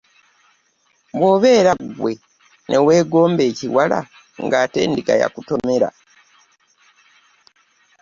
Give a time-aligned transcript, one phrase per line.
[1.17, 2.13] Bw’obeera ggwe
[2.67, 3.99] ne weegomba ekiwala
[4.43, 5.89] ng’ate endiga yakutomera.